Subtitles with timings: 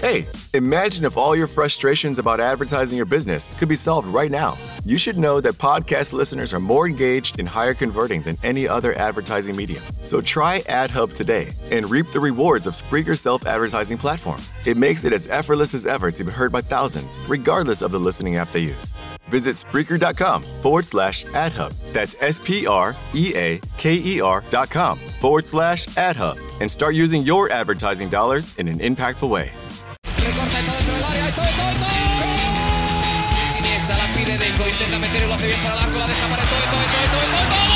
[0.00, 4.56] Hey, imagine if all your frustrations about advertising your business could be solved right now.
[4.86, 8.94] You should know that podcast listeners are more engaged and higher converting than any other
[8.94, 9.82] advertising medium.
[10.02, 14.40] So try AdHub today and reap the rewards of Spreaker's self advertising platform.
[14.64, 18.00] It makes it as effortless as ever to be heard by thousands, regardless of the
[18.00, 18.94] listening app they use.
[19.28, 21.76] Visit Spreaker.com forward slash AdHub.
[21.92, 26.70] That's S P R E A K E R dot com forward slash AdHub and
[26.70, 29.52] start using your advertising dollars in an impactful way.
[35.40, 35.98] Hace bien para Larso.
[35.98, 37.72] La deja para todo, todo, todo, todo, todo, todo.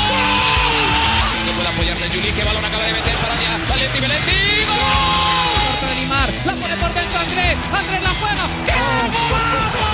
[1.45, 2.31] No puede apoyarse Juli.
[2.31, 3.57] Que balón acaba de meter para allá.
[3.67, 4.37] Valenti, Valenti.
[4.69, 5.89] ¡Gol!
[5.89, 6.29] De Neymar.
[6.45, 7.57] La pone por dentro Andrés.
[7.73, 8.45] Andrés la juega.
[8.65, 8.77] ¡Qué
[9.33, 9.89] golazo!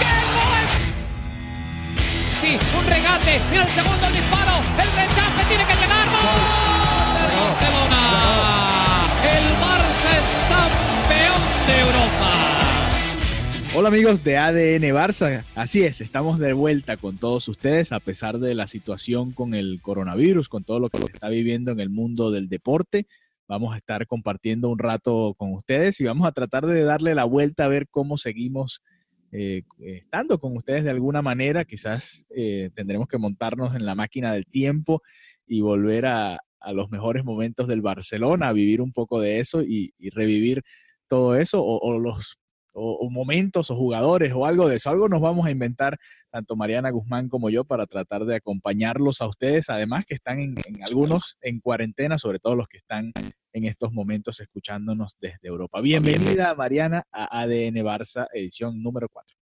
[0.00, 0.64] ¡Qué gol!
[2.40, 3.40] Sí, un regate.
[3.50, 3.99] Mira el segundo
[13.72, 18.40] Hola amigos de ADN Barça, así es, estamos de vuelta con todos ustedes a pesar
[18.40, 21.88] de la situación con el coronavirus, con todo lo que se está viviendo en el
[21.88, 23.06] mundo del deporte.
[23.46, 27.22] Vamos a estar compartiendo un rato con ustedes y vamos a tratar de darle la
[27.22, 28.82] vuelta a ver cómo seguimos
[29.30, 31.64] eh, estando con ustedes de alguna manera.
[31.64, 35.00] Quizás eh, tendremos que montarnos en la máquina del tiempo
[35.46, 36.40] y volver a,
[36.72, 40.62] los mejores momentos del Barcelona, a vivir un poco de eso y, revivir
[41.06, 42.40] todo eso o los
[42.72, 44.90] o, o, momentos o jugadores o algo de eso.
[44.90, 45.98] Algo nos vamos a inventar,
[46.30, 50.56] tanto Mariana Guzmán como yo, para tratar de acompañarlos a ustedes, además que están en,
[50.68, 53.12] en algunos en cuarentena, sobre todo los que están
[53.52, 55.80] en estos momentos escuchándonos desde Europa.
[55.80, 59.39] Bienvenida, Mariana, a ADN Barça, edición número 4.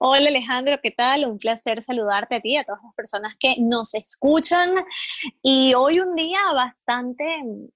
[0.00, 1.24] Hola Alejandro, ¿qué tal?
[1.24, 4.70] Un placer saludarte a ti, a todas las personas que nos escuchan.
[5.42, 7.24] Y hoy un día bastante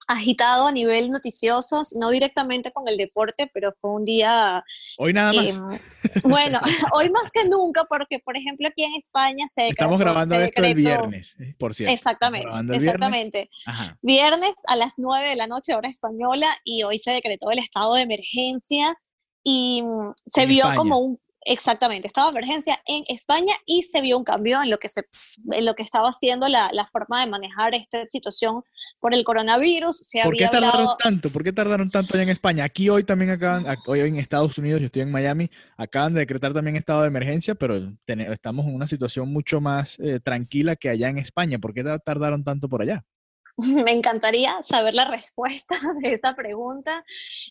[0.06, 4.62] agitado a nivel noticioso, no directamente con el deporte, pero fue un día...
[4.98, 5.46] Hoy nada más.
[5.46, 6.60] Eh, bueno,
[6.94, 9.66] hoy más que nunca, porque por ejemplo aquí en España se...
[9.66, 11.92] Estamos grabando se esto el viernes, eh, por cierto.
[11.92, 13.50] Exactamente, exactamente.
[13.66, 13.98] Viernes.
[14.00, 17.94] viernes a las 9 de la noche, hora española, y hoy se decretó el estado
[17.94, 18.96] de emergencia
[19.42, 19.82] y
[20.24, 20.76] se En vio España.
[20.76, 24.88] como un Exactamente, estaba emergencia en España y se vio un cambio en lo que,
[24.88, 25.02] se,
[25.50, 28.62] en lo que estaba haciendo la, la forma de manejar esta situación
[29.00, 29.96] por el coronavirus.
[29.96, 31.30] Se ¿Por qué tardaron hablado- tanto?
[31.30, 32.62] ¿Por qué tardaron tanto allá en España?
[32.64, 36.20] Aquí hoy también acaban, ac- hoy en Estados Unidos, yo estoy en Miami, acaban de
[36.20, 40.76] decretar también estado de emergencia, pero tene- estamos en una situación mucho más eh, tranquila
[40.76, 41.58] que allá en España.
[41.58, 43.04] ¿Por qué ta- tardaron tanto por allá?
[43.84, 47.04] Me encantaría saber la respuesta de esa pregunta.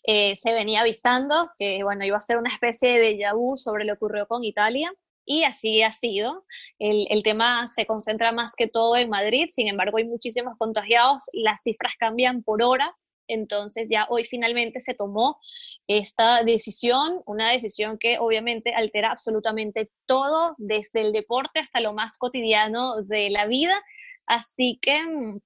[0.04, 3.94] Eh, se venía avisando que bueno, iba a ser una especie de vu sobre lo
[3.94, 4.92] que ocurrió con Italia.
[5.24, 6.46] Y así ha sido.
[6.80, 11.30] El, el tema se concentra más que todo en Madrid, sin embargo hay muchísimos contagiados,
[11.34, 12.98] las cifras cambian por hora,
[13.28, 15.40] entonces ya hoy finalmente se tomó
[15.88, 22.18] esta decisión, una decisión que obviamente altera absolutamente todo, desde el deporte hasta lo más
[22.18, 23.82] cotidiano de la vida.
[24.26, 25.40] Así que mm,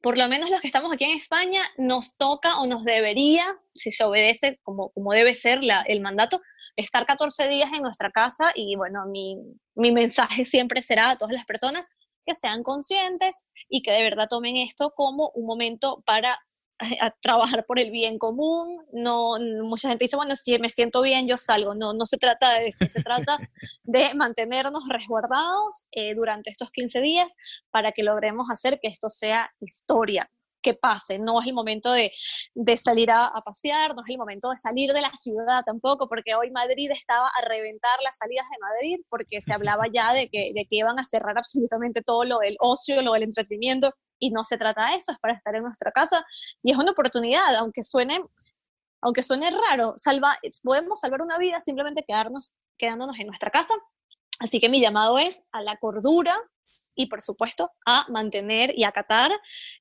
[0.00, 3.92] por lo menos los que estamos aquí en España, nos toca o nos debería, si
[3.92, 6.40] se obedece como, como debe ser el mandato,
[6.76, 9.36] estar 14 días en nuestra casa y bueno, mi,
[9.74, 11.88] mi mensaje siempre será a todas las personas
[12.24, 16.38] que sean conscientes y que de verdad tomen esto como un momento para
[17.00, 18.84] a trabajar por el bien común.
[18.92, 21.74] No, mucha gente dice, bueno, si me siento bien, yo salgo.
[21.74, 23.38] No, no se trata de eso, se trata
[23.84, 27.34] de mantenernos resguardados eh, durante estos 15 días
[27.70, 30.30] para que logremos hacer que esto sea historia,
[30.62, 31.18] que pase.
[31.18, 32.12] No es el momento de,
[32.54, 36.08] de salir a, a, pasear, no es el momento de salir de la ciudad tampoco,
[36.08, 40.28] porque hoy Madrid estaba a reventar las salidas de Madrid, porque se hablaba ya de
[40.28, 44.30] que, de que iban a cerrar absolutamente todo lo del ocio, lo del entretenimiento, y
[44.30, 46.24] no se trata de eso, es para estar en nuestra casa
[46.62, 48.22] y es una oportunidad, aunque suene,
[49.00, 53.74] aunque suene raro, salva, podemos salvar una vida simplemente quedarnos, quedándonos en nuestra casa.
[54.38, 56.36] Así que mi llamado es a la cordura
[56.94, 59.30] y por supuesto a mantener y acatar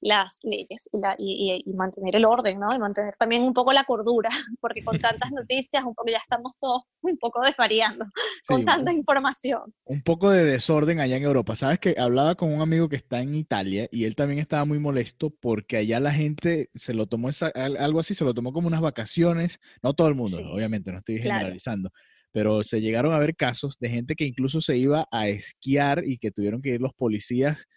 [0.02, 2.68] las leyes y, la, y, y, mantener el orden, ¿no?
[2.74, 4.30] Y mantener también un poco la cordura,
[4.62, 8.06] porque con tantas noticias un poco ya estamos todos un poco desvariando
[8.48, 9.74] con sí, tanta un, información.
[9.86, 11.56] Un poco de desorden allá en Europa.
[11.56, 14.80] Sabes que hablaba con un amigo que está en Italia y él también estaba muy
[14.80, 18.68] molesto porque allá la gente se lo tomó esa, algo así, se lo tomó como
[18.68, 20.44] unas vacaciones, no todo el mundo, sí.
[20.51, 21.89] obviamente, no estoy generalizando.
[21.89, 26.04] Claro pero se llegaron a ver casos de gente que incluso se iba a esquiar
[26.06, 27.68] y que tuvieron que ir los policías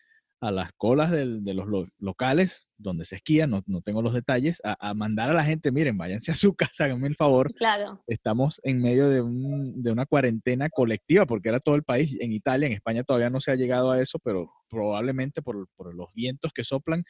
[0.42, 4.12] a las colas del, de los lo, locales donde se esquía, no, no tengo los
[4.12, 7.46] detalles, a, a, mandar a la gente, miren, váyanse a su casa, háganme el favor.
[7.54, 8.02] Claro.
[8.08, 12.32] Estamos en medio de, un, de una cuarentena colectiva, porque era todo el país, en
[12.32, 16.12] Italia, en España todavía no se ha llegado a eso, pero probablemente por, por los
[16.12, 17.04] vientos que soplan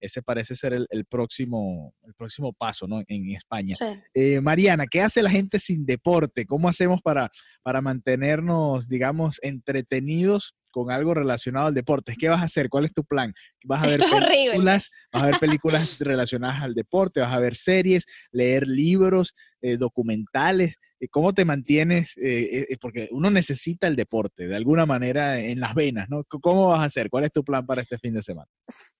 [0.00, 3.02] ese parece ser el, próximo, el próximo paso ¿no?
[3.06, 3.74] en España.
[3.74, 3.86] Sí.
[4.14, 6.46] Eh, Mariana, ¿qué hace la gente sin deporte?
[6.46, 7.30] ¿Cómo hacemos para,
[7.62, 12.14] para mantenernos, digamos, entretenidos con algo relacionado al deporte.
[12.18, 12.68] ¿Qué vas a hacer?
[12.68, 13.32] ¿Cuál es tu plan?
[13.64, 14.90] ¿Vas a ver películas?
[15.10, 17.22] ¿Vas a ver películas relacionadas al deporte?
[17.22, 18.04] ¿Vas a ver series?
[18.30, 19.34] ¿Leer libros?
[19.62, 20.76] Eh, ¿Documentales?
[21.00, 22.12] Eh, ¿Cómo te mantienes?
[22.22, 26.24] Eh, porque uno necesita el deporte de alguna manera en las venas, ¿no?
[26.24, 27.08] ¿Cómo vas a hacer?
[27.08, 28.50] ¿Cuál es tu plan para este fin de semana?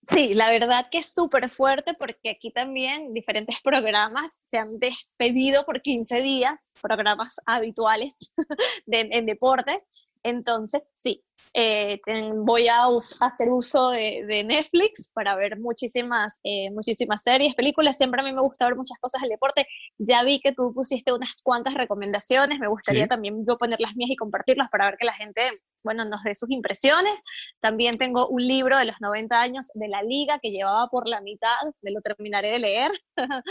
[0.03, 5.67] Sí, la verdad que es súper fuerte porque aquí también diferentes programas se han despedido
[5.67, 8.15] por 15 días, programas habituales
[8.87, 9.87] de, en deportes.
[10.27, 11.23] Entonces, sí,
[11.55, 12.01] eh,
[12.35, 12.87] voy a
[13.21, 17.97] hacer uso de, Netflix para ver muchísimas, eh, muchísimas series, películas.
[17.97, 19.69] Siempre a mí me gusta ver muchas cosas del deporte.
[19.99, 22.59] Ya vi que tú pusiste unas cuantas recomendaciones.
[22.59, 25.43] Me gustaría también yo poner las mías y compartirlas para ver que la gente,
[25.85, 27.23] bueno, nos dé sus impresiones.
[27.61, 31.21] También tengo un libro de los 90 años de la liga que llevaba por la
[31.21, 32.91] mitad, me lo terminaré de leer.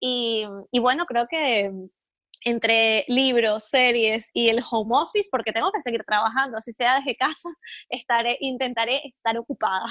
[0.00, 1.70] y, y bueno, creo que
[2.44, 7.16] entre libros, series y el home office, porque tengo que seguir trabajando, así sea desde
[7.16, 7.48] casa,
[7.88, 9.86] estaré, intentaré estar ocupada.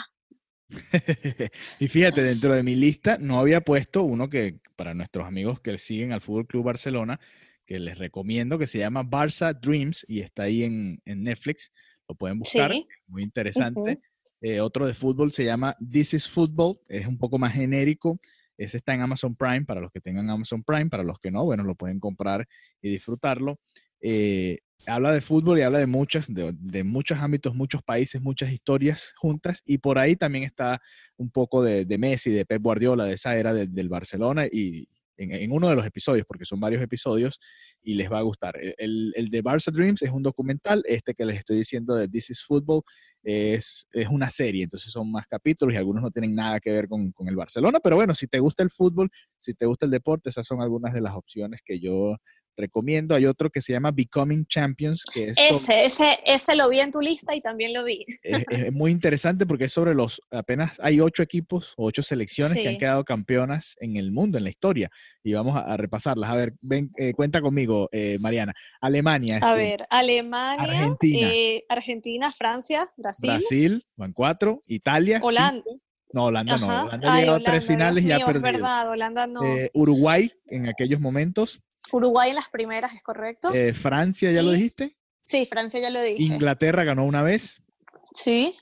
[1.80, 5.78] y fíjate, dentro de mi lista no había puesto uno que para nuestros amigos que
[5.78, 7.20] siguen al Fútbol Club Barcelona,
[7.66, 11.72] que les recomiendo, que se llama Barça Dreams y está ahí en, Netflix,
[12.08, 12.72] lo pueden buscar,
[13.08, 14.00] muy interesante.
[14.42, 18.20] Eh, otro de fútbol se llama This is Football, es un poco más genérico,
[18.58, 21.44] ese está en Amazon Prime para los que tengan Amazon Prime, para los que no,
[21.44, 22.48] bueno, lo pueden comprar
[22.82, 23.60] y disfrutarlo.
[24.02, 29.14] Eh, habla de fútbol y habla de muchos, de, muchos ámbitos, muchos países, muchas historias
[29.18, 29.62] juntas.
[29.66, 30.82] Y por ahí también está
[31.18, 35.70] un poco de, Messi, de Pep Guardiola, de esa era del Barcelona y, en, uno
[35.70, 37.40] de los episodios, porque son varios episodios,
[37.82, 38.58] y les va a gustar.
[38.78, 42.32] El, el, de Barça Dreams es un documental, este que les estoy diciendo de This
[42.32, 42.82] is Football
[43.24, 46.88] es, es una serie, entonces son más capítulos y algunos no tienen nada que ver
[46.88, 49.10] con, con el Barcelona, pero bueno, si te gusta el fútbol,
[49.40, 52.18] si te gusta el deporte, esas son algunas de las opciones que yo
[52.58, 53.16] recomiendo.
[53.16, 55.38] Hay otro que se llama Becoming Champions, que es...
[55.38, 58.06] Ese, ese, ese lo vi en tu lista y también lo vi.
[58.24, 62.78] Es, muy interesante porque es sobre los, apenas hay ocho equipos, ocho selecciones que han
[62.78, 64.90] quedado campeonas en el mundo, en la historia,
[65.24, 66.30] y vamos a, repasarlas.
[66.30, 68.54] A ver, ven, eh, cuenta conmigo, eh, Mariana.
[68.82, 69.40] Alemania.
[69.42, 71.28] A ver, Alemania, Argentina.
[71.32, 73.30] Eh, Argentina, Francia, Brasil.
[73.30, 75.20] Brasil, van cuatro, Italia.
[75.22, 75.64] Holanda.
[76.14, 76.68] No, Holanda no.
[76.68, 78.42] Holanda ha llegado a tres finales y ha perdido.
[78.42, 79.42] verdad, Holanda no.
[79.74, 81.62] Uruguay en aquellos momentos.
[81.96, 83.54] Uruguay en las primeras, ¿es correcto?
[83.54, 84.98] Eh, Francia, ¿ya lo dijiste?
[85.24, 86.22] Sí, Francia ya lo dije.
[86.22, 87.62] Inglaterra ganó una vez.
[88.14, 88.56] Sí.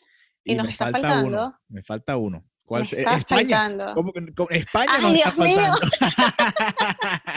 [0.44, 1.28] Y, nos está falta faltando.
[1.28, 1.60] Uno.
[1.68, 2.46] Me falta uno.
[2.64, 2.82] ¿Cuál?
[2.82, 3.42] Me está España.
[3.42, 3.94] Faltando.
[3.94, 4.22] ¿Cómo que,
[4.52, 5.74] España Ay, nos Dios está mío.
[5.80, 7.34] faltando.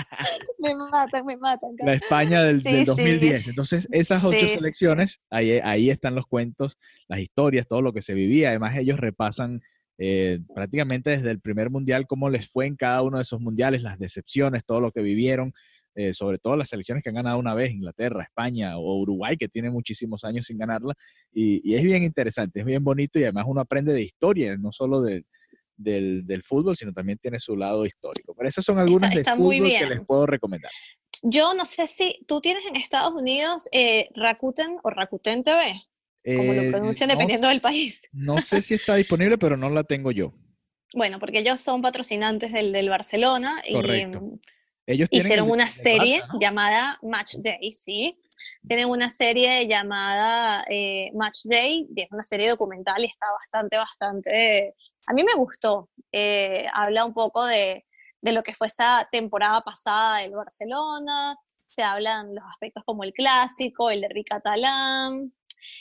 [0.59, 1.71] me matan, me matan.
[1.79, 3.49] La España del, 2010.
[3.49, 6.79] Entonces, esas ocho selecciones, ahí, ahí están los cuentos,
[7.09, 8.51] las historias, todo lo que se vivía.
[8.51, 9.63] Además, ellos repasan
[9.99, 13.83] eh, prácticamente desde el primer mundial cómo les fue en cada uno de esos mundiales,
[13.83, 15.53] las decepciones, todo lo que vivieron.
[15.99, 19.49] Eh, sobre todo las selecciones que han ganado una vez, Inglaterra, España o Uruguay, que
[19.49, 20.93] tiene muchísimos años sin ganarla.
[21.33, 25.01] Y, es bien interesante, es bien bonito y además uno aprende de historia, no solo
[25.01, 25.25] del,
[25.79, 28.35] del, fútbol, sino también tiene su lado histórico.
[28.37, 30.71] Pero esas son algunas de fútbol que les puedo recomendar.
[31.23, 35.81] Yo no sé si tú tienes en Estados Unidos eh, Rakuten o Rakuten TV,
[36.27, 38.07] como lo eh, pronuncian dependiendo del país.
[38.13, 40.35] No sé si está disponible, pero no la tengo yo.
[40.93, 44.21] Bueno, porque ellos son patrocinantes del, del Barcelona Correcto.
[44.35, 44.56] y
[44.87, 48.21] ellos hicieron una serie llamada Match Day, ¿sí?
[48.65, 53.77] Tienen una serie llamada eh, Match Day, y es una serie documental y está bastante,
[53.77, 54.75] bastante...
[55.09, 55.91] A mí me gustó.
[56.13, 57.85] Eh, habla un poco de,
[58.21, 63.13] de, lo que fue esa temporada pasada del Barcelona, se hablan los aspectos como el
[63.13, 65.33] clásico, el de Ricatalán.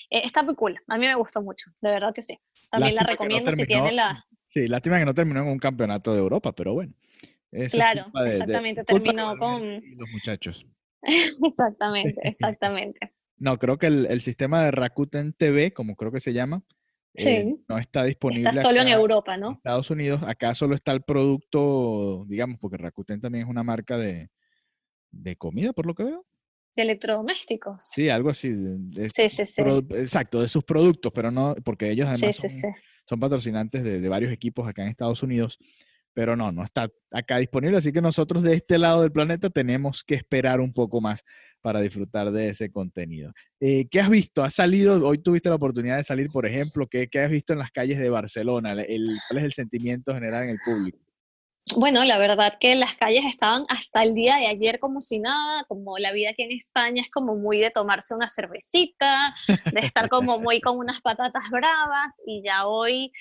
[0.10, 2.40] Eh, está muy cool, a mí me gustó mucho, de verdad que sí.
[2.72, 4.26] También la recomiendo si tienen la...
[4.48, 6.94] Sí, lástima que no terminó en un campeonato de Europa, pero bueno
[7.72, 9.62] claro, exactamente, terminó con...
[9.98, 10.66] Los muchachos.
[11.44, 13.00] exactamente, exactamente.
[13.38, 16.64] no, creo que el, sistema de Rakuten TV, como creo que se llama,
[17.16, 18.50] eh, no está disponible.
[18.50, 19.50] Está solo en Europa, ¿no?
[19.50, 23.98] En Estados Unidos, acá solo está el producto, digamos, porque Rakuten también es una marca
[23.98, 24.30] de,
[25.12, 26.26] de comida, por lo que veo.
[26.76, 27.78] De electrodomésticos.
[27.80, 28.54] Sí, algo así.
[29.10, 29.62] sí, sí, sí.
[29.92, 32.36] exacto, de sus productos, pero no, porque ellos además
[33.06, 35.58] son, patrocinantes de, de, varios equipos acá en Estados Unidos
[36.16, 40.04] pero no, no está acá disponible, así que nosotros de este lado del planeta tenemos
[40.04, 41.26] que esperar un poco más
[41.62, 43.34] para disfrutar de ese contenido.
[43.60, 44.42] Eh, ¿Qué has visto?
[44.42, 47.70] ¿Has salido, hoy tuviste la oportunidad de salir, por ejemplo, ¿qué, has visto en las
[47.70, 48.72] calles de Barcelona?
[48.72, 51.00] El, ¿Cuál es el sentimiento general en el público?
[51.76, 55.66] Bueno, la verdad que las calles estaban hasta el día de ayer como si nada,
[55.68, 59.34] como la vida aquí en España es como muy de tomarse una cervecita,
[59.74, 63.12] de estar como muy con unas patatas bravas y ya hoy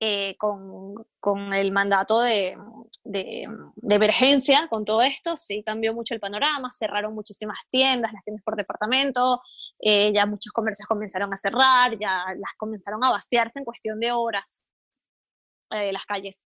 [0.00, 2.56] eh, con, con, el mandato de,
[3.04, 3.48] de,
[3.90, 8.56] emergencia, con todo esto, sí cambió mucho el panorama, cerraron muchísimas tiendas, las tiendas por
[8.56, 9.40] departamento,
[9.78, 14.12] eh, ya muchos comercios comenzaron a cerrar, ya las comenzaron a vaciarse en cuestión de
[14.12, 14.62] horas
[15.70, 16.42] eh, las calles.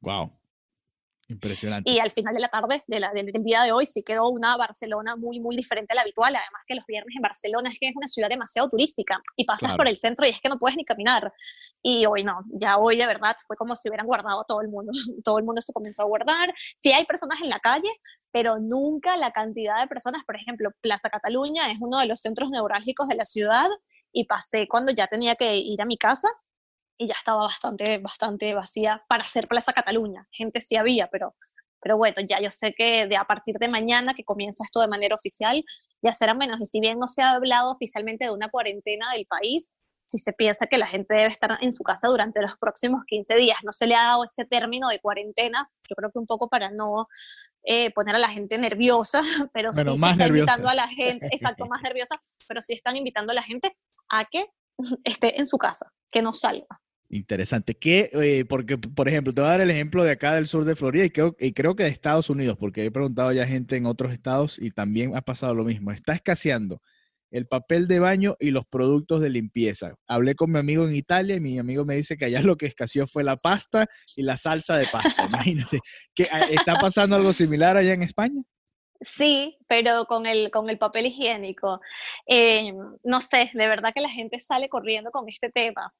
[0.00, 0.39] Wow.
[1.30, 1.88] Impresionante.
[1.88, 4.56] Y al final de la tarde, de la, del, día de hoy, sí quedó una
[4.56, 6.34] Barcelona muy, muy diferente a la habitual.
[6.34, 9.76] Además que los viernes en Barcelona es que es una ciudad demasiado turística y pasas
[9.76, 11.32] por el centro y es que no puedes ni caminar.
[11.82, 14.90] Y hoy no, ya hoy de verdad fue como si hubieran guardado todo el mundo.
[15.24, 16.52] todo el mundo se comenzó a guardar.
[16.76, 17.90] Sí hay personas en la calle,
[18.32, 20.24] pero nunca la cantidad de personas.
[20.24, 23.68] Por ejemplo, Plaza Cataluña es uno de los centros neurálgicos de la ciudad
[24.10, 26.28] y pasé cuando ya tenía que ir a mi casa
[27.00, 30.28] y ya estaba bastante, bastante vacía para hacer Plaza Cataluña.
[30.30, 31.34] Gente sí había, pero,
[31.80, 34.86] pero bueno, ya yo sé que de a partir de mañana que comienza esto de
[34.86, 35.64] manera oficial,
[36.02, 36.60] ya será menos.
[36.60, 39.70] Y si bien no se ha hablado oficialmente de una cuarentena del país,
[40.04, 43.34] si se piensa que la gente debe estar en su casa durante los próximos 15
[43.36, 46.50] días, no se le ha dado ese término de cuarentena, yo creo que un poco
[46.50, 47.06] para no
[47.62, 49.22] eh, poner a la gente nerviosa,
[49.54, 53.32] pero sí se está invitando a la gente, exacto, más nerviosa, pero sí están invitando
[53.32, 53.74] a la gente
[54.10, 54.44] a que
[55.04, 56.66] esté en su casa, que no salga.
[57.12, 57.74] Interesante.
[57.74, 60.64] ¿Qué, eh, porque, por ejemplo, te voy a dar el ejemplo de acá del sur
[60.64, 63.76] de Florida y creo, y creo que de Estados Unidos, porque he preguntado ya gente
[63.76, 65.90] en otros estados y también ha pasado lo mismo.
[65.90, 66.80] Está escaseando
[67.32, 69.96] el papel de baño y los productos de limpieza.
[70.06, 72.66] Hablé con mi amigo en Italia y mi amigo me dice que allá lo que
[72.66, 73.86] escaseó fue la pasta
[74.16, 75.26] y la salsa de pasta.
[75.26, 75.80] Imagínate.
[76.14, 78.40] ¿Qué, ¿Está pasando algo similar allá en España?
[79.00, 81.80] Sí, pero con el, con el papel higiénico.
[82.28, 85.92] Eh, no sé, de verdad que la gente sale corriendo con este tema.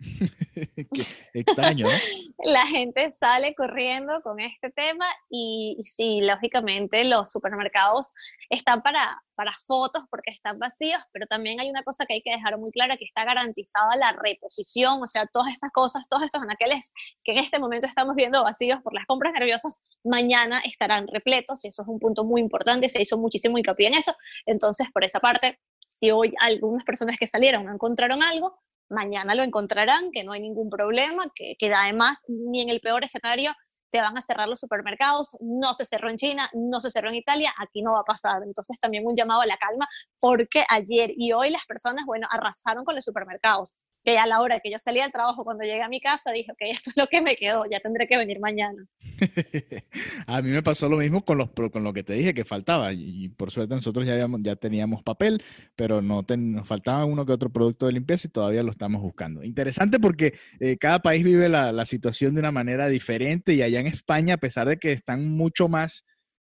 [1.34, 1.92] extraño, ¿no?
[2.44, 8.12] La gente sale corriendo con este tema y, sí, lógicamente los supermercados
[8.50, 12.32] están para, para fotos porque están vacíos, pero también hay una cosa que hay que
[12.32, 16.42] dejar muy clara, que está garantizada la reposición, o sea, todas estas cosas, todos estos
[16.42, 21.64] anaqueles que en este momento estamos viendo vacíos por las compras nerviosas, mañana estarán repletos
[21.64, 25.04] y eso es un punto muy importante, se hizo muchísimo hincapié en eso, entonces por
[25.04, 25.58] esa parte,
[25.88, 30.70] si hoy algunas personas que salieron encontraron algo, mañana lo encontrarán, que no hay ningún
[30.70, 33.52] problema, que, además ni en el peor escenario
[33.90, 37.14] se van a cerrar los supermercados, no se cerró en China, no se cerró en
[37.14, 38.42] Italia, aquí no va a pasar.
[38.42, 39.86] Entonces también un llamado a la calma,
[40.18, 44.58] porque ayer y hoy las personas, bueno, arrasaron con los supermercados que a la hora
[44.58, 47.06] que yo salía del trabajo, cuando llegué a mi casa, dije, ok, esto es lo
[47.06, 48.86] que me quedó, ya tendré que venir mañana.
[50.26, 52.92] a mí me pasó lo mismo con, los, con lo que te dije que faltaba,
[52.92, 55.42] y por suerte nosotros ya, ya teníamos papel,
[55.74, 59.42] pero no nos faltaba uno que otro producto de limpieza y todavía lo estamos buscando.
[59.42, 63.80] Interesante porque eh, cada país vive la, la situación de una manera diferente y allá
[63.80, 66.04] en España, a pesar de que están mucho más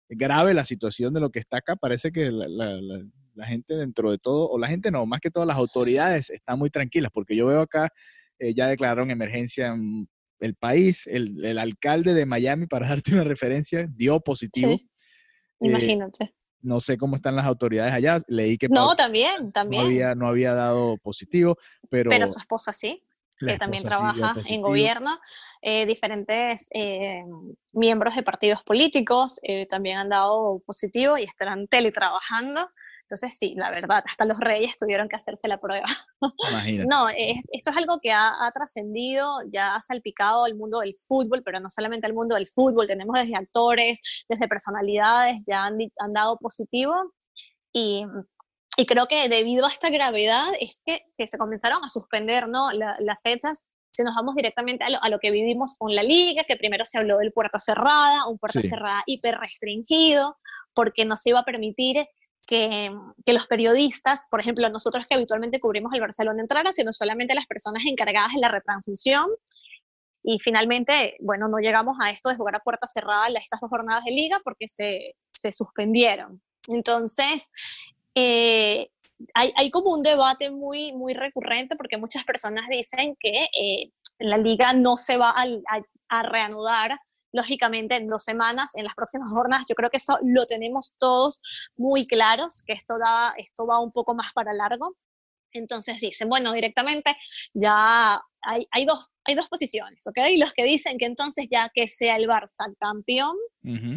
[0.09, 2.79] grave la situación de lo que está acá, parece que la
[3.45, 6.69] gente dentro de todo, o la gente no, más que todas las autoridades están muy
[6.69, 7.89] tranquilas, porque yo veo acá,
[8.39, 10.07] eh, ya declararon emergencia en
[10.39, 14.75] el país, el, alcalde de Miami, para darte una referencia, dio positivo.
[14.77, 14.89] Sí.
[15.59, 16.33] Eh, Imagínate.
[16.61, 18.69] no sé cómo están las autoridades allá, leí que...
[18.69, 19.83] No, también, también.
[19.83, 21.57] No había, no había dado positivo,
[21.89, 22.09] pero...
[22.09, 23.03] Pero su esposa sí
[23.39, 25.19] que también trabaja en gobierno,
[25.61, 26.69] eh, diferentes
[27.71, 29.39] miembros de partidos políticos
[29.69, 32.67] también han dado positivo y estarán teletrabajando.
[33.07, 35.85] Entonces, sí, la verdad, hasta los reyes tuvieron que hacerse la prueba.
[36.89, 41.61] no, esto es algo que ha, trascendido, ya ha salpicado al mundo del fútbol, pero
[41.61, 45.77] no solamente al mundo del fútbol, tenemos desde actores, desde personalidades, ya han,
[46.13, 47.13] dado positivo.
[47.71, 48.03] Y,
[48.75, 52.71] y, creo que debido a esta gravedad es que, que se comenzaron a suspender ¿no?
[52.73, 56.43] las fechas si nos vamos directamente a lo, a lo, que vivimos con la liga,
[56.43, 60.37] que primero se habló del puerta cerrada, un puerta cerrada hiper restringido,
[60.75, 62.05] porque no se iba a permitir
[62.47, 62.89] que,
[63.27, 67.83] los periodistas, por ejemplo, nosotros que habitualmente cubrimos el Barcelona entraran, sino solamente las personas
[67.85, 69.27] encargadas de la retransmisión.
[70.23, 74.05] Y finalmente, bueno, no llegamos a esto de jugar a puerta cerrada estas dos jornadas
[74.05, 76.41] de liga porque se, se suspendieron.
[76.67, 77.51] Entonces,
[78.15, 78.89] eh,
[79.33, 84.37] hay, hay, como un debate muy, muy recurrente porque muchas personas dicen que eh, la
[84.37, 85.45] liga no se va a,
[86.09, 86.97] a reanudar
[87.31, 91.41] lógicamente en dos semanas, en las próximas jornadas, yo creo que eso lo tenemos todos
[91.75, 94.95] muy claros, que esto, da, esto va un poco más para largo.
[95.53, 97.15] Entonces dicen, bueno, directamente
[97.53, 100.17] ya hay, hay, dos, hay dos posiciones, ¿ok?
[100.37, 103.35] Los que dicen que entonces ya que sea el Barça campeón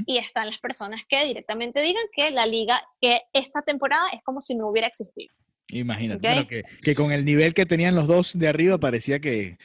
[0.06, 4.40] y están las personas que directamente digan que la liga, que esta temporada es como
[4.40, 5.34] si no hubiera existido.
[5.72, 9.56] Imagínate, que, que, con el nivel que tenían los dos de arriba parecía que,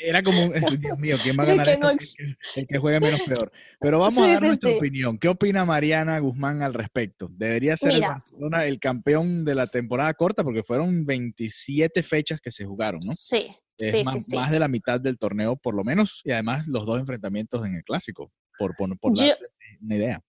[0.00, 0.48] era como,
[0.80, 1.90] Dios mío, ¿quién va a ganar esto?
[2.56, 3.52] El, que juegue menos peor.
[3.80, 5.18] Pero vamos a dar nuestra opinión.
[5.18, 7.28] ¿Qué opina Mariana Guzmán al respecto?
[7.30, 10.44] ¿Debería ser el Barcelona el campeón de la temporada corta?
[10.44, 13.12] Porque fueron 27 fechas que se jugaron, ¿no?
[13.14, 16.86] Sí, Es más, más, de la mitad del torneo, por lo menos, y además los
[16.86, 19.36] dos enfrentamientos en el clásico, por, por, por dar
[19.80, 20.22] una idea.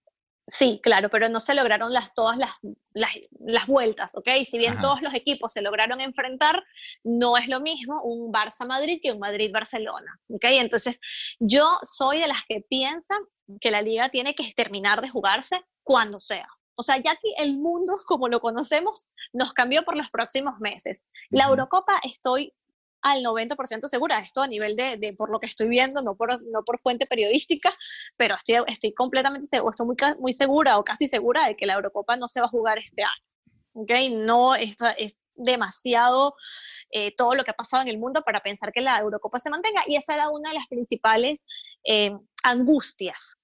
[0.50, 2.50] Sí, claro, pero no se lograron las, todas las,
[2.94, 4.28] las, vueltas, ¿ok?
[4.44, 6.64] Si bien todos los equipos se lograron enfrentar,
[7.04, 10.44] no es lo mismo un Barça-Madrid que un Madrid-Barcelona, ¿ok?
[10.44, 11.00] Entonces,
[11.38, 13.18] yo soy de las que piensan
[13.60, 16.48] que la liga tiene que terminar de jugarse cuando sea.
[16.76, 21.04] O sea, ya que el mundo como lo conocemos nos cambió por los próximos meses.
[21.28, 22.54] La Eurocopa estoy
[23.02, 26.64] al 90% segura, esto a nivel de, por lo que estoy viendo, no por, no
[26.64, 27.72] por fuente periodística,
[28.16, 31.74] pero estoy, estoy completamente segura, estoy muy, muy segura o casi segura de que la
[31.74, 33.24] Eurocopa no se va a jugar este año.
[33.72, 34.10] ¿okay?
[34.14, 36.34] No, esto es demasiado
[36.90, 39.50] eh, todo lo que ha pasado en el mundo para pensar que la Eurocopa se
[39.50, 41.46] mantenga y esa era una de las principales
[41.84, 42.12] eh,
[42.42, 43.36] angustias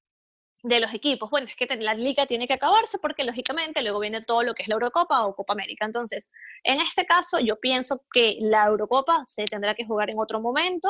[0.64, 1.30] de los equipos.
[1.30, 4.62] Bueno, es que la liga tiene que acabarse porque lógicamente luego viene todo lo que
[4.62, 5.84] es la Eurocopa o Copa América.
[5.84, 6.30] Entonces,
[6.64, 10.88] en este caso yo pienso que la Eurocopa se tendrá que jugar en otro momento,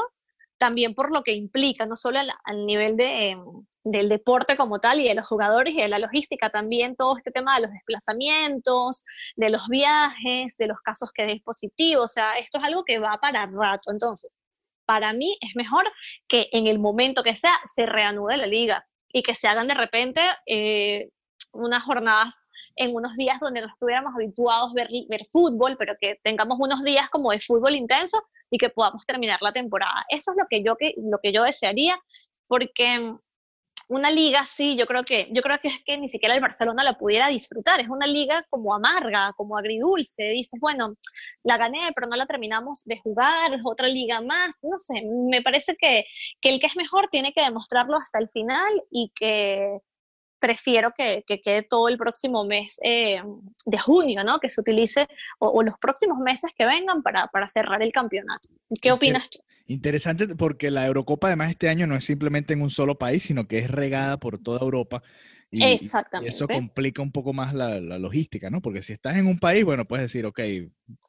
[0.58, 3.44] también por lo que implica, no solo al, nivel de, em,
[3.82, 7.32] del deporte como tal y de los jugadores y de la logística, también todo este
[7.32, 9.02] tema de los desplazamientos,
[9.34, 13.00] de los viajes, de los casos que es positivo, o sea, esto es algo que
[13.00, 13.90] va para rato.
[13.90, 14.30] Entonces,
[14.86, 15.84] para mí es mejor
[16.28, 19.74] que en el momento que sea se reanude la liga y que se hagan de
[19.74, 21.08] repente eh,
[21.52, 22.42] unas jornadas
[22.76, 26.82] en unos días donde no estuviéramos habituados a ver, ver fútbol, pero que tengamos unos
[26.82, 30.04] días como de fútbol intenso y que podamos terminar la temporada.
[30.08, 31.96] Eso es lo que yo, que, lo que yo desearía,
[32.48, 33.14] porque
[33.88, 36.82] una liga así, yo creo que yo creo que es que ni siquiera el Barcelona
[36.82, 40.94] la pudiera disfrutar, es una liga como amarga, como agridulce, dices, bueno,
[41.42, 45.42] la gané, pero no la terminamos de jugar, es otra liga más, no sé, me
[45.42, 46.04] parece que,
[46.40, 49.78] que el que es mejor tiene que demostrarlo hasta el final y que
[50.38, 53.22] prefiero que, que, quede todo el próximo mes eh,
[53.64, 54.40] de junio, ¿no?
[54.40, 55.06] Que se utilice,
[55.38, 58.50] o, los próximos meses que vengan para, para cerrar el campeonato.
[58.82, 59.38] ¿Qué opinas tú?
[59.66, 63.48] Interesante porque la Eurocopa además este año no es simplemente en un solo país, sino
[63.48, 65.02] que es regada por toda Europa.
[65.50, 66.30] Y, Exactamente.
[66.30, 68.60] Y eso complica un poco más la, la, logística, ¿no?
[68.60, 70.40] Porque si estás en un país, bueno, puedes decir, ok,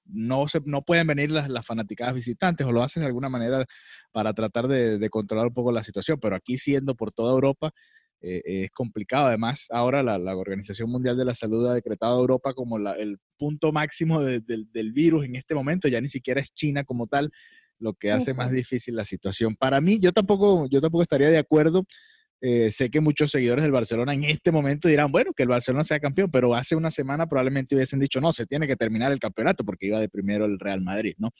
[0.05, 3.65] no, se, no pueden venir las, las fanaticadas visitantes o lo haces de alguna manera
[4.11, 7.73] para tratar de, de controlar un poco la situación, pero aquí siendo por toda Europa,
[8.21, 9.27] eh, es complicado.
[9.27, 13.71] Además, ahora la, Organización Mundial de la Salud ha decretado a Europa como el punto
[13.71, 17.31] máximo del virus en este momento, ya ni siquiera es China como tal,
[17.79, 19.55] lo que hace más difícil la situación.
[19.55, 21.85] Para mí, yo tampoco, yo tampoco estaría de acuerdo.
[22.41, 25.83] Eh, sé que muchos seguidores del Barcelona en este momento dirán, bueno, que el Barcelona
[25.83, 29.19] sea campeón, pero hace una semana probablemente hubiesen dicho, no, se tiene que terminar el
[29.19, 31.31] campeonato porque iba de primero el Real Madrid, ¿no?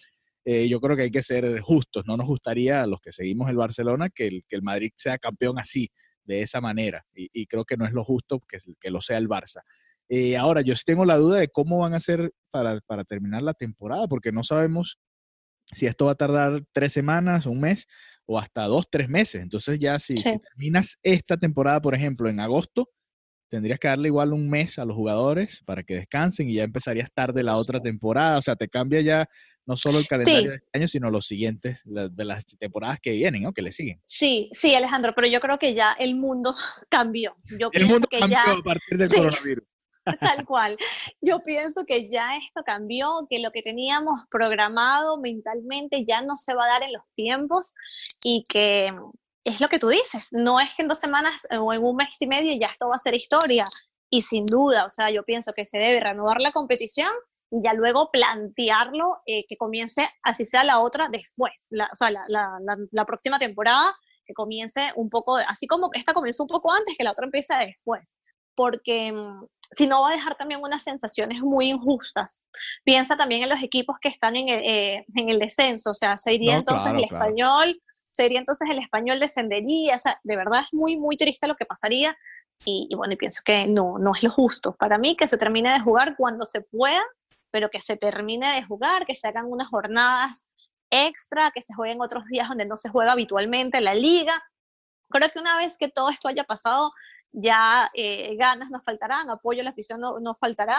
[0.45, 3.49] Eh, yo creo que hay que ser justos, no nos gustaría a los que seguimos
[3.49, 5.89] el Barcelona que el, que el Madrid sea campeón así,
[6.23, 7.05] de esa manera.
[7.13, 9.61] Y, creo que no es lo justo que, que lo sea el Barça.
[10.07, 13.41] Eh, ahora, yo sí tengo la duda de cómo van a hacer para, para, terminar
[13.41, 14.99] la temporada, porque no sabemos
[15.73, 17.87] si esto va a tardar tres semanas, un mes
[18.25, 19.41] o hasta dos, tres meses.
[19.41, 22.89] Entonces ya si, si terminas esta temporada, por ejemplo, en agosto,
[23.49, 27.11] tendrías que darle igual un mes a los jugadores para que descansen y ya empezarías
[27.13, 28.37] tarde la otra temporada.
[28.37, 29.29] O sea, te cambia ya
[29.65, 33.43] no solo el calendario de este año, sino los siguientes, de las temporadas que vienen,
[33.43, 33.53] ¿no?
[33.53, 33.99] Que le siguen.
[34.03, 36.53] Sí, sí, Alejandro, pero yo creo que ya el mundo
[36.89, 37.35] cambió.
[37.59, 39.65] Yo el mundo cambió a partir del coronavirus.
[40.19, 40.77] Tal cual.
[41.21, 46.53] Yo pienso que ya esto cambió, que lo que teníamos programado mentalmente ya no se
[46.53, 47.73] va a dar en los tiempos
[48.23, 48.93] y que
[49.43, 52.19] es lo que tú dices, no es que en dos semanas o en un mes
[52.19, 53.63] y medio ya esto va a ser historia.
[54.09, 57.09] Y sin duda, o sea, yo pienso que se debe renovar la competición
[57.51, 62.11] y ya luego plantearlo eh, que comience, así sea la otra después, la, o sea,
[62.11, 62.59] la, la,
[62.91, 63.93] la, próxima temporada
[64.25, 67.55] que comience un poco, así como esta comenzó un poco antes, que la otra empiece
[67.55, 68.15] después,
[68.55, 69.13] porque
[69.71, 72.43] mm, si no va a dejar también unas sensaciones muy injustas.
[72.83, 76.17] Piensa también en los equipos que están en el, eh, en el descenso, o sea,
[76.17, 80.61] se iría entonces el español, se iría entonces el español descendería, o sea, de verdad
[80.61, 82.15] es muy, muy triste lo que pasaría.
[82.63, 84.75] Y, y bueno, y pienso que no, no es lo justo.
[84.75, 87.03] Para mí, que se termine de jugar cuando se pueda
[87.55, 90.49] pero que se termine de jugar, que se hagan unas jornadas
[90.89, 94.43] extra, que se jueguen otros días donde no se juega habitualmente la liga.
[95.09, 96.91] Creo que una vez que todo esto haya pasado,
[97.31, 100.77] ya eh, ganas nos faltarán, apoyo a la afición no, no faltará,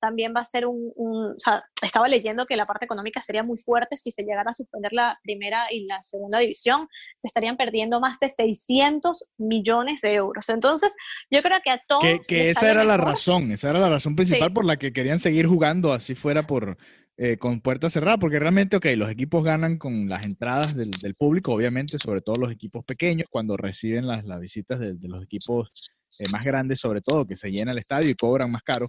[0.00, 3.58] también va a ser un, o sea, estaba leyendo que la parte económica sería muy
[3.58, 8.00] fuerte si se llegara a suspender la primera y la segunda división, se estarían perdiendo
[8.00, 10.48] más de 600 millones de euros.
[10.48, 10.94] Entonces,
[11.30, 12.04] yo creo que a todos...
[12.26, 15.46] Que, esa era la razón, esa era la razón principal por la que querían seguir
[15.46, 16.78] jugando así fuera por...
[17.20, 21.14] Eh, con puertas cerradas, porque realmente, ok, los equipos ganan con las entradas del, del
[21.18, 25.20] público, obviamente, sobre todo los equipos pequeños, cuando reciben las, las visitas de, de los
[25.24, 28.88] equipos eh, más grandes, sobre todo, que se llena el estadio y cobran más caro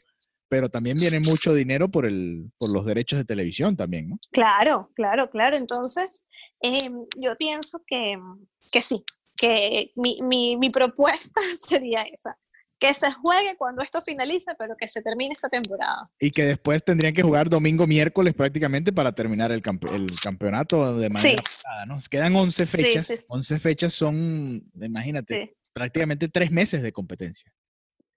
[0.50, 4.18] pero también viene mucho dinero por, el, por los derechos de televisión también, ¿no?
[4.32, 5.56] Claro, claro, claro.
[5.56, 6.26] Entonces,
[6.60, 8.18] em, yo pienso que,
[8.72, 9.04] que sí,
[9.38, 12.36] que mi, mi, mi propuesta sería esa
[12.80, 16.00] que se juegue cuando esto finalice, pero que se termine esta temporada.
[16.20, 19.62] Y que después tendrían que jugar domingo, miércoles prácticamente para terminar el,
[19.92, 21.54] el campeonato de manera sí.
[21.88, 22.00] ¿no?
[22.10, 23.08] Quedan 11 fechas.
[23.08, 27.52] Sí, sí, 11 fechas son, imagínate, prácticamente tres meses de competencia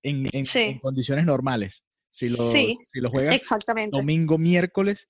[0.03, 1.85] en, en, en condiciones normales.
[2.09, 3.97] Si lo, si lo juegas Exactamente.
[3.97, 5.09] domingo, miércoles,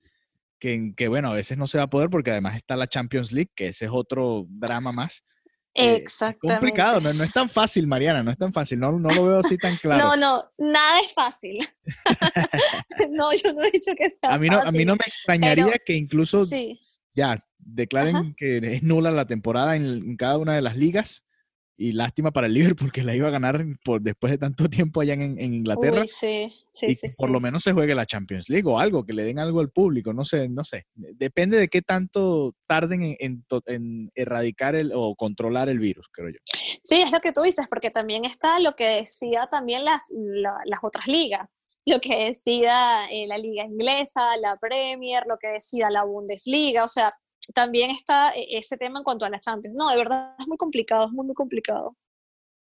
[0.58, 3.32] que, que bueno, a veces no se va a poder porque además está la Champions
[3.32, 5.24] League, que ese es otro drama más.
[5.74, 6.46] Exactamente.
[6.46, 9.24] Es complicado, no, no, es tan fácil, Mariana, no es tan fácil, no, no lo
[9.24, 10.04] veo así tan claro.
[10.04, 11.66] No, no, nada es fácil.
[13.10, 15.04] no, yo no he dicho que sea a mí no, fácil, A mí no me
[15.06, 16.78] extrañaría pero, que incluso sí.
[17.14, 18.32] ya declaren Ajá.
[18.36, 21.24] que es nula la temporada en, en, cada una de las ligas
[21.82, 25.00] y lástima para el Liverpool que la iba a ganar por, después de tanto tiempo
[25.00, 26.02] allá en, en Inglaterra.
[26.02, 29.04] Uy, sí, sí, y sí, por lo menos se juegue la Champions League o algo,
[29.04, 30.86] que le den algo al público, no sé, no sé.
[30.94, 36.30] Depende de qué tanto tarden en, en, en erradicar el, o controlar el virus, creo
[36.30, 36.38] yo.
[36.82, 40.54] Sí, es lo que tú dices, porque también está lo que decía también las, la,
[40.64, 45.90] las otras ligas lo que decida eh, la liga inglesa, la Premier, lo que decida
[45.90, 47.12] la Bundesliga, o sea,
[47.54, 49.76] también está e-, ese tema en cuanto a la Champions.
[49.76, 51.96] No, de verdad es muy complicado, es muy, muy complicado.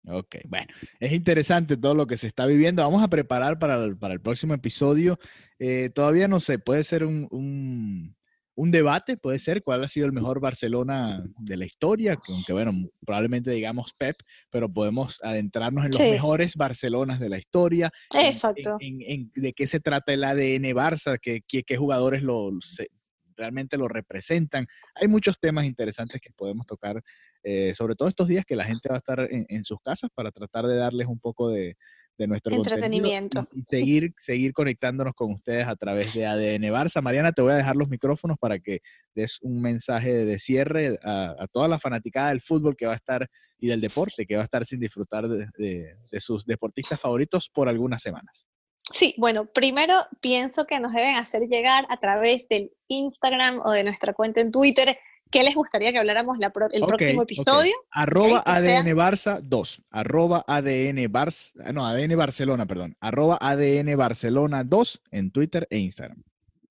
[0.07, 0.69] Ok, bueno,
[1.01, 2.83] es interesante todo lo que se está viviendo.
[2.83, 5.19] Vamos a preparar para el, para el próximo episodio.
[5.59, 8.17] Eh, todavía no sé, puede ser un, un,
[8.55, 12.73] un, debate, puede ser cuál ha sido el mejor Barcelona de la historia, aunque bueno,
[13.05, 14.15] probablemente digamos Pep,
[14.51, 16.11] pero podemos adentrarnos en los sí.
[16.11, 17.91] mejores Barcelonas de la historia.
[18.15, 18.77] Exacto.
[18.81, 22.51] En, en, en, de qué se trata el ADN Barça, qué, qué, qué jugadores lo,
[22.61, 22.89] se,
[23.39, 24.67] realmente lo representan.
[24.95, 27.03] Hay muchos temas interesantes que podemos tocar,
[27.43, 30.11] eh, sobre todo estos días que la gente va a estar en, en sus casas
[30.15, 31.77] para tratar de darles un poco de,
[32.19, 37.01] de nuestro entretenimiento y, seguir, seguir conectándonos con ustedes a través de ADN Barça.
[37.01, 38.81] Mariana, te voy a dejar los micrófonos para que
[39.15, 42.97] des un mensaje de cierre a, a toda la fanaticada del fútbol que va a
[42.97, 47.01] estar y del deporte que va a estar sin disfrutar de, de, de sus deportistas
[47.01, 48.47] favoritos por algunas semanas.
[48.91, 53.85] Sí, bueno, primero pienso que nos deben hacer llegar a través del Instagram o de
[53.85, 54.99] nuestra cuenta en Twitter
[55.31, 57.75] qué les gustaría que habláramos la pro, el okay, próximo episodio.
[57.77, 58.03] Okay.
[58.03, 65.03] Arroba ADN Barça 2, arroba ADN Barça, no, ADN Barcelona, perdón, arroba ADN Barcelona 2
[65.11, 66.23] en Twitter e Instagram.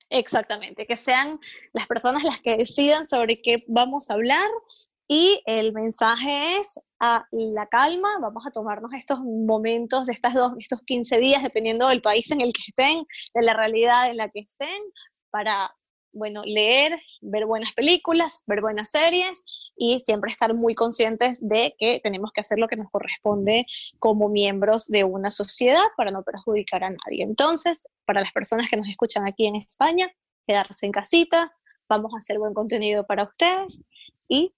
[0.10, 1.40] Exactamente, que sean
[1.74, 4.48] las personas las que decidan sobre qué vamos a hablar
[5.08, 10.82] y el mensaje es a la calma, vamos a tomarnos estos momentos, estas dos, estos
[10.84, 14.40] 15 días, dependiendo del país en el que estén, de la realidad en la que
[14.40, 14.82] estén,
[15.30, 15.72] para,
[16.12, 22.02] bueno, leer, ver buenas películas, ver buenas series y siempre estar muy conscientes de que
[22.02, 23.66] tenemos que hacer lo que nos corresponde
[24.00, 27.24] como miembros de una sociedad para no perjudicar a nadie.
[27.24, 30.12] Entonces, para las personas que nos escuchan aquí en España,
[30.46, 31.54] quedarse en casita,
[31.88, 33.84] vamos a hacer buen contenido para ustedes
[34.28, 34.54] y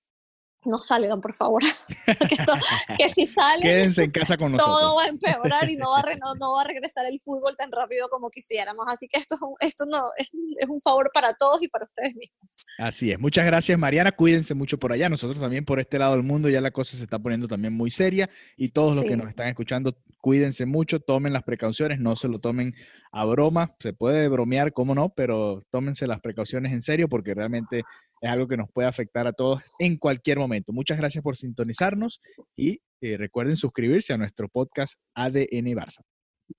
[0.65, 1.63] no salgan, por favor.
[2.29, 2.53] que, esto,
[2.97, 4.79] que, si salen, quédense en casa con nosotros.
[4.79, 7.55] Todo va a empeorar y no va a, no, no va a regresar el fútbol
[7.57, 8.85] tan rápido como quisiéramos.
[8.87, 11.85] Así que esto, es un, esto no, es, es, un favor para todos y para
[11.85, 12.65] ustedes mismos.
[12.77, 13.19] Así es.
[13.19, 14.11] Muchas gracias, Mariana.
[14.11, 15.09] Cuídense mucho por allá.
[15.09, 17.91] Nosotros también por este lado del mundo ya la cosa se está poniendo también muy
[17.91, 19.09] seria y todos los sí.
[19.09, 22.75] que nos están escuchando, cuídense mucho, tomen las precauciones, no se lo tomen
[23.11, 23.75] a broma.
[23.79, 27.83] Se puede bromear, cómo no, pero tómense las precauciones en serio porque realmente
[28.21, 30.73] es algo que nos puede afectar a todos en cualquier momento.
[30.73, 32.21] Muchas gracias por sintonizarnos
[32.55, 36.01] y eh, recuerden suscribirse a nuestro podcast ADN Barça.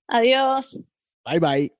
[0.09, 0.85] Adiós.
[1.25, 1.80] Bye bye.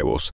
[0.03, 0.29] huevos.